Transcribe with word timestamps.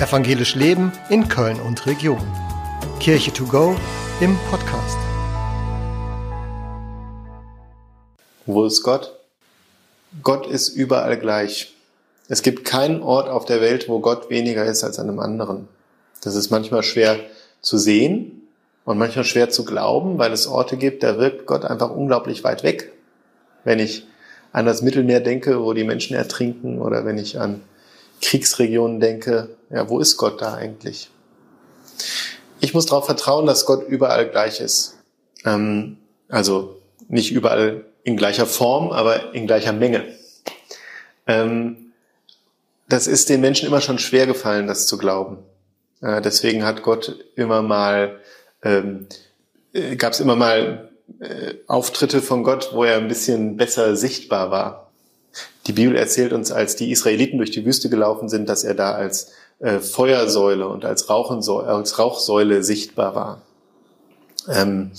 Evangelisch 0.00 0.54
Leben 0.54 0.92
in 1.10 1.28
Köln 1.28 1.60
und 1.60 1.84
Region. 1.84 2.26
Kirche 3.00 3.34
to 3.34 3.44
go 3.44 3.76
im 4.22 4.34
Podcast. 4.50 4.96
Wo 8.46 8.64
ist 8.64 8.82
Gott? 8.82 9.18
Gott 10.22 10.46
ist 10.46 10.70
überall 10.70 11.18
gleich. 11.18 11.74
Es 12.28 12.40
gibt 12.40 12.64
keinen 12.64 13.02
Ort 13.02 13.28
auf 13.28 13.44
der 13.44 13.60
Welt, 13.60 13.90
wo 13.90 14.00
Gott 14.00 14.30
weniger 14.30 14.64
ist 14.64 14.84
als 14.84 14.98
an 14.98 15.10
einem 15.10 15.20
anderen. 15.20 15.68
Das 16.22 16.34
ist 16.34 16.48
manchmal 16.48 16.82
schwer 16.82 17.20
zu 17.60 17.76
sehen 17.76 18.48
und 18.86 18.96
manchmal 18.96 19.26
schwer 19.26 19.50
zu 19.50 19.66
glauben, 19.66 20.16
weil 20.16 20.32
es 20.32 20.46
Orte 20.46 20.78
gibt, 20.78 21.02
da 21.02 21.18
wirkt 21.18 21.44
Gott 21.44 21.66
einfach 21.66 21.90
unglaublich 21.90 22.42
weit 22.42 22.62
weg. 22.62 22.90
Wenn 23.64 23.78
ich 23.78 24.06
an 24.52 24.64
das 24.64 24.80
Mittelmeer 24.80 25.20
denke, 25.20 25.62
wo 25.62 25.74
die 25.74 25.84
Menschen 25.84 26.16
ertrinken, 26.16 26.80
oder 26.80 27.04
wenn 27.04 27.18
ich 27.18 27.38
an 27.38 27.60
Kriegsregionen 28.20 29.00
denke, 29.00 29.56
ja, 29.70 29.88
wo 29.88 29.98
ist 29.98 30.16
Gott 30.16 30.40
da 30.40 30.54
eigentlich? 30.54 31.10
Ich 32.60 32.74
muss 32.74 32.86
darauf 32.86 33.06
vertrauen, 33.06 33.46
dass 33.46 33.66
Gott 33.66 33.86
überall 33.88 34.28
gleich 34.28 34.60
ist. 34.60 34.98
Ähm, 35.44 35.96
also 36.28 36.76
nicht 37.08 37.32
überall 37.32 37.84
in 38.04 38.16
gleicher 38.16 38.46
Form, 38.46 38.90
aber 38.90 39.34
in 39.34 39.46
gleicher 39.46 39.72
Menge. 39.72 40.04
Ähm, 41.26 41.92
das 42.88 43.06
ist 43.06 43.28
den 43.28 43.40
Menschen 43.40 43.68
immer 43.68 43.80
schon 43.80 43.98
schwer 43.98 44.26
gefallen, 44.26 44.66
das 44.66 44.86
zu 44.86 44.98
glauben. 44.98 45.38
Äh, 46.00 46.20
deswegen 46.20 46.64
hat 46.64 46.82
Gott 46.82 47.24
immer 47.36 47.62
mal, 47.62 48.20
ähm, 48.62 49.06
äh, 49.72 49.96
gab 49.96 50.12
es 50.12 50.20
immer 50.20 50.36
mal 50.36 50.90
äh, 51.20 51.54
Auftritte 51.66 52.20
von 52.20 52.42
Gott, 52.42 52.70
wo 52.72 52.84
er 52.84 52.96
ein 52.96 53.08
bisschen 53.08 53.56
besser 53.56 53.96
sichtbar 53.96 54.50
war. 54.50 54.89
Die 55.70 55.74
Bibel 55.74 55.94
erzählt 55.94 56.32
uns, 56.32 56.50
als 56.50 56.74
die 56.74 56.90
Israeliten 56.90 57.38
durch 57.38 57.52
die 57.52 57.64
Wüste 57.64 57.88
gelaufen 57.88 58.28
sind, 58.28 58.48
dass 58.48 58.64
er 58.64 58.74
da 58.74 58.90
als 58.90 59.30
äh, 59.60 59.78
Feuersäule 59.78 60.66
und 60.66 60.84
als, 60.84 61.08
als 61.08 61.96
Rauchsäule 61.96 62.64
sichtbar 62.64 63.14
war. 63.14 63.42
Ähm, 64.48 64.90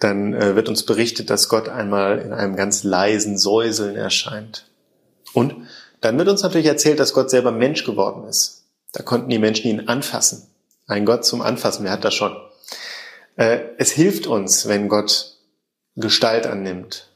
dann 0.00 0.34
äh, 0.34 0.56
wird 0.56 0.68
uns 0.68 0.84
berichtet, 0.84 1.30
dass 1.30 1.48
Gott 1.48 1.68
einmal 1.68 2.18
in 2.18 2.32
einem 2.32 2.56
ganz 2.56 2.82
leisen 2.82 3.38
Säuseln 3.38 3.94
erscheint. 3.94 4.66
Und 5.32 5.54
dann 6.00 6.18
wird 6.18 6.26
uns 6.26 6.42
natürlich 6.42 6.66
erzählt, 6.66 6.98
dass 6.98 7.14
Gott 7.14 7.30
selber 7.30 7.52
Mensch 7.52 7.84
geworden 7.84 8.26
ist. 8.28 8.64
Da 8.90 9.04
konnten 9.04 9.30
die 9.30 9.38
Menschen 9.38 9.68
ihn 9.68 9.86
anfassen. 9.86 10.48
Ein 10.88 11.04
Gott 11.04 11.24
zum 11.24 11.40
Anfassen, 11.40 11.84
wer 11.84 11.92
hat 11.92 12.04
das 12.04 12.14
schon? 12.14 12.34
Äh, 13.36 13.60
es 13.78 13.92
hilft 13.92 14.26
uns, 14.26 14.66
wenn 14.66 14.88
Gott 14.88 15.36
Gestalt 15.94 16.48
annimmt. 16.48 17.12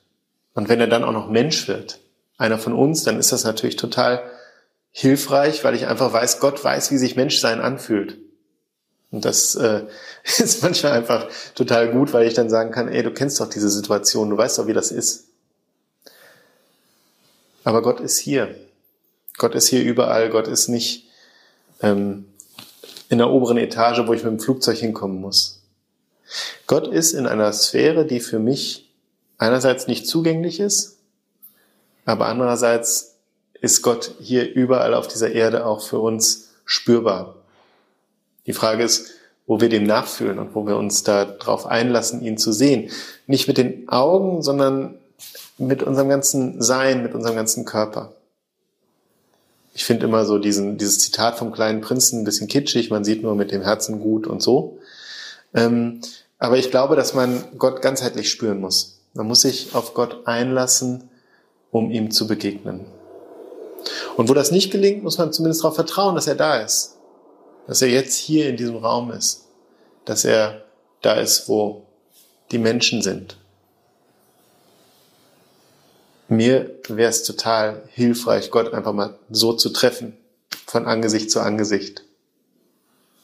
Und 0.53 0.69
wenn 0.69 0.79
er 0.79 0.87
dann 0.87 1.03
auch 1.03 1.11
noch 1.11 1.29
Mensch 1.29 1.67
wird, 1.67 1.99
einer 2.37 2.59
von 2.59 2.73
uns, 2.73 3.05
dann 3.05 3.19
ist 3.19 3.33
das 3.33 3.45
natürlich 3.45 3.77
total 3.77 4.23
hilfreich, 4.91 5.65
weil 5.65 5.75
ich 5.75 5.87
einfach 5.87 6.13
weiß, 6.13 6.41
Gott 6.41 6.63
weiß, 6.63 6.91
wie 6.91 6.99
sich 6.99 7.17
Menschsein 7.17 7.61
anfühlt. 7.61 8.19
Und 9.11 9.25
das 9.25 9.55
äh, 9.55 9.85
ist 10.25 10.63
manchmal 10.63 10.93
einfach 10.93 11.29
total 11.55 11.91
gut, 11.91 12.13
weil 12.13 12.27
ich 12.27 12.35
dann 12.35 12.51
sagen 12.51 12.71
kann, 12.71 12.89
ey, 12.89 13.03
du 13.03 13.13
kennst 13.13 13.41
doch 13.41 13.49
diese 13.49 13.71
Situation, 13.71 14.31
du 14.31 14.37
weißt 14.37 14.59
doch, 14.59 14.67
wie 14.67 14.73
das 14.73 14.91
ist. 14.91 15.29
Aber 17.65 17.83
Gott 17.83 18.01
ist 18.01 18.19
hier. 18.19 18.55
Gott 19.39 19.55
ist 19.55 19.69
hier 19.69 19.83
überall. 19.83 20.31
Gott 20.31 20.49
ist 20.49 20.69
nicht 20.69 21.09
ähm, 21.81 22.27
in 23.09 23.19
der 23.19 23.31
oberen 23.31 23.57
Etage, 23.57 24.07
wo 24.07 24.13
ich 24.13 24.23
mit 24.23 24.33
dem 24.33 24.41
Flugzeug 24.41 24.79
hinkommen 24.79 25.21
muss. 25.21 25.63
Gott 26.67 26.87
ist 26.87 27.13
in 27.13 27.27
einer 27.27 27.53
Sphäre, 27.53 28.07
die 28.07 28.21
für 28.21 28.39
mich 28.39 28.91
einerseits 29.39 29.87
nicht 29.87 30.07
zugänglich 30.07 30.61
ist, 30.61 30.99
aber 32.05 32.27
andererseits 32.27 33.15
ist 33.61 33.83
Gott 33.83 34.15
hier 34.21 34.53
überall 34.53 34.95
auf 34.95 35.09
dieser 35.09 35.33
Erde 35.33 35.65
auch 35.65 35.83
für 35.83 35.99
uns 35.99 36.51
spürbar. 36.65 37.37
Die 38.47 38.53
Frage 38.53 38.83
ist, 38.83 39.11
wo 39.47 39.61
wir 39.61 39.69
dem 39.69 39.85
nachfühlen 39.85 40.39
und 40.39 40.55
wo 40.55 40.67
wir 40.67 40.77
uns 40.77 41.03
darauf 41.03 41.67
einlassen, 41.67 42.23
ihn 42.23 42.39
zu 42.39 42.53
sehen. 42.53 42.91
Nicht 43.27 43.49
mit 43.49 43.59
den 43.59 43.89
Augen, 43.89 44.43
sondern 44.43 44.99
mit 45.59 45.83
unserem 45.83 46.09
ganzen 46.09 46.61
Sein, 46.63 47.03
mit 47.03 47.15
unserem 47.15 47.37
ganzen 47.37 47.65
Körper. 47.65 48.13
Ich 49.75 49.85
finde 49.85 50.07
immer 50.07 50.25
so 50.25 50.39
diesen, 50.39 50.79
dieses 50.79 50.99
Zitat 50.99 51.37
vom 51.37 51.53
kleinen 51.53 51.81
Prinzen 51.81 52.21
ein 52.21 52.25
bisschen 52.25 52.49
kitschig, 52.49 52.91
man 52.91 53.05
sieht 53.05 53.23
nur 53.23 53.35
mit 53.35 53.51
dem 53.51 53.63
Herzen 53.63 54.01
gut 54.01 54.27
und 54.27 54.43
so. 54.43 54.79
Ähm, 55.53 56.01
aber 56.39 56.59
ich 56.59 56.71
glaube, 56.71 56.97
dass 56.97 57.15
man 57.15 57.45
Gott 57.59 57.83
ganzheitlich 57.83 58.31
spüren 58.31 58.61
muss. 58.61 58.99
Man 59.15 59.27
muss 59.27 59.43
sich 59.43 59.75
auf 59.75 59.95
Gott 59.95 60.27
einlassen, 60.27 61.09
um 61.75 61.91
ihm 61.91 62.13
zu 62.13 62.29
begegnen. 62.29 62.87
Und 64.17 64.29
wo 64.29 64.35
das 64.35 64.53
nicht 64.53 64.71
gelingt, 64.71 65.03
muss 65.03 65.19
man 65.19 65.33
zumindest 65.33 65.65
darauf 65.65 65.75
vertrauen, 65.75 66.15
dass 66.15 66.29
er 66.29 66.37
da 66.37 66.61
ist. 66.61 66.95
Dass 67.67 67.83
er 67.83 67.89
jetzt 67.89 68.17
hier 68.17 68.49
in 68.49 68.57
diesem 68.57 68.77
Raum 68.77 69.11
ist. 69.11 69.47
Dass 70.05 70.25
er 70.25 70.63
da 71.03 71.15
ist, 71.15 71.49
wo 71.49 71.83
die 72.53 72.59
Menschen 72.59 73.03
sind. 73.03 73.39
Mir 76.29 76.79
wäre 76.87 77.11
es 77.11 77.25
total 77.25 77.83
hilfreich, 77.89 78.53
Gott 78.53 78.73
einfach 78.73 78.93
mal 78.93 79.19
so 79.29 79.53
zu 79.53 79.71
treffen, 79.71 80.17
von 80.67 80.87
Angesicht 80.87 81.29
zu 81.29 81.41
Angesicht. 81.41 82.05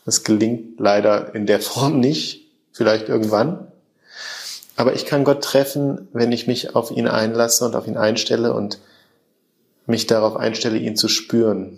Das 0.05 0.25
gelingt 0.25 0.81
leider 0.81 1.37
in 1.37 1.47
der 1.47 1.61
Form 1.61 2.01
nicht, 2.01 2.49
vielleicht 2.73 3.09
irgendwann. 3.09 3.70
Aber 4.81 4.95
ich 4.95 5.05
kann 5.05 5.25
Gott 5.25 5.45
treffen, 5.45 6.09
wenn 6.15 6.33
ich 6.33 6.47
mich 6.47 6.75
auf 6.75 6.91
ihn 6.91 7.07
einlasse 7.07 7.67
und 7.67 7.77
auf 7.77 7.87
ihn 7.87 7.99
einstelle 7.99 8.55
und 8.55 8.79
mich 9.85 10.07
darauf 10.07 10.37
einstelle, 10.37 10.79
ihn 10.79 10.97
zu 10.97 11.07
spüren. 11.07 11.77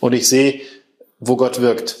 Und 0.00 0.12
ich 0.12 0.28
sehe, 0.28 0.60
wo 1.20 1.36
Gott 1.36 1.60
wirkt. 1.60 1.98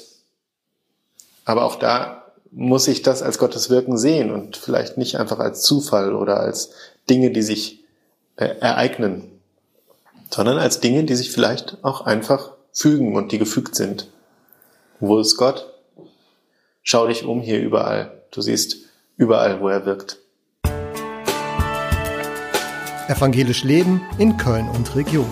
Aber 1.44 1.64
auch 1.64 1.76
da 1.76 2.24
muss 2.50 2.88
ich 2.88 3.02
das 3.02 3.22
als 3.22 3.38
Gottes 3.38 3.70
Wirken 3.70 3.96
sehen 3.98 4.32
und 4.32 4.56
vielleicht 4.56 4.98
nicht 4.98 5.14
einfach 5.14 5.38
als 5.38 5.62
Zufall 5.62 6.12
oder 6.12 6.40
als 6.40 6.70
Dinge, 7.08 7.30
die 7.30 7.42
sich 7.42 7.84
äh, 8.34 8.46
ereignen, 8.46 9.30
sondern 10.28 10.58
als 10.58 10.80
Dinge, 10.80 11.04
die 11.04 11.14
sich 11.14 11.30
vielleicht 11.30 11.76
auch 11.82 12.00
einfach 12.00 12.50
fügen 12.72 13.14
und 13.14 13.30
die 13.30 13.38
gefügt 13.38 13.76
sind. 13.76 14.08
Wo 14.98 15.20
ist 15.20 15.36
Gott? 15.36 15.72
Schau 16.82 17.06
dich 17.06 17.24
um 17.24 17.40
hier 17.42 17.60
überall. 17.60 18.24
Du 18.32 18.40
siehst 18.40 18.87
überall, 19.18 19.60
wo 19.60 19.68
er 19.68 19.84
wirkt. 19.84 20.18
Evangelisch 23.08 23.64
Leben 23.64 24.00
in 24.18 24.36
Köln 24.36 24.68
und 24.68 24.94
Region. 24.94 25.28